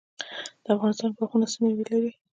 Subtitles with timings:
[0.63, 2.11] د افغانستان باغونه څه میوې لري؟